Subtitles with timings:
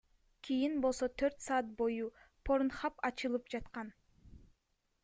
[0.47, 2.07] Кийин болсо төрт саат бою
[2.47, 3.95] Порнхаб ачылып жаткан.